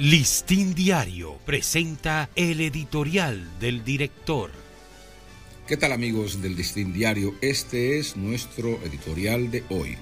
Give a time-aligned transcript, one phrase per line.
[0.00, 4.50] Listín Diario presenta el editorial del director.
[5.66, 7.34] ¿Qué tal amigos del Listín Diario?
[7.42, 9.98] Este es nuestro editorial de hoy,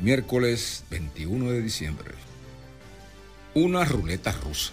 [0.00, 2.14] miércoles 21 de diciembre.
[3.54, 4.72] Una ruleta rusa.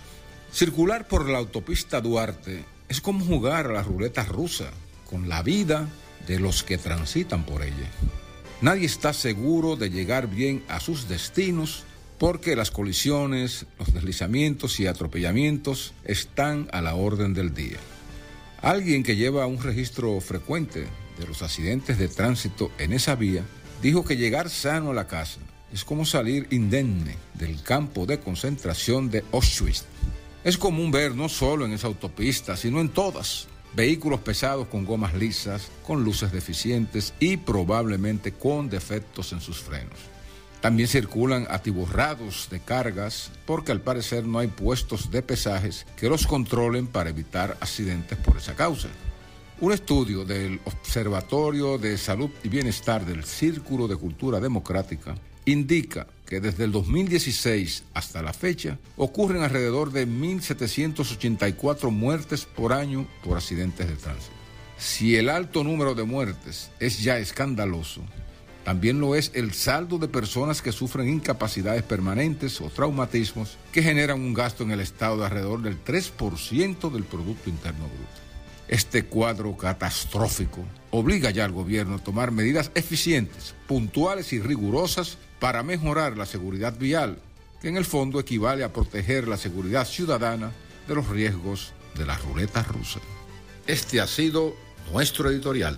[0.51, 4.71] Circular por la autopista Duarte es como jugar a la ruleta rusa
[5.07, 5.87] con la vida
[6.25, 7.91] de los que transitan por ella.
[8.61, 11.83] Nadie está seguro de llegar bien a sus destinos
[12.17, 17.77] porque las colisiones, los deslizamientos y atropellamientos están a la orden del día.
[18.61, 20.87] Alguien que lleva un registro frecuente
[21.19, 23.43] de los accidentes de tránsito en esa vía
[23.81, 25.39] dijo que llegar sano a la casa
[25.73, 29.83] es como salir indemne del campo de concentración de Auschwitz.
[30.43, 35.13] Es común ver no solo en esa autopista, sino en todas, vehículos pesados con gomas
[35.15, 39.99] lisas, con luces deficientes y probablemente con defectos en sus frenos.
[40.65, 46.25] También circulan atiborrados de cargas porque al parecer no hay puestos de pesajes que los
[46.25, 48.87] controlen para evitar accidentes por esa causa.
[49.61, 55.13] Un estudio del Observatorio de Salud y Bienestar del Círculo de Cultura Democrática
[55.45, 63.05] indica que desde el 2016 hasta la fecha ocurren alrededor de 1.784 muertes por año
[63.23, 64.33] por accidentes de tránsito.
[64.79, 68.01] Si el alto número de muertes es ya escandaloso,
[68.65, 74.19] también lo es el saldo de personas que sufren incapacidades permanentes o traumatismos que generan
[74.19, 78.25] un gasto en el Estado de alrededor del 3% del Producto Interno Bruto.
[78.67, 85.61] Este cuadro catastrófico obliga ya al gobierno a tomar medidas eficientes, puntuales y rigurosas para
[85.61, 87.19] mejorar la seguridad vial,
[87.61, 90.51] que en el fondo equivale a proteger la seguridad ciudadana
[90.87, 92.99] de los riesgos de la ruleta rusa.
[93.67, 94.55] Este ha sido
[94.91, 95.77] nuestro editorial.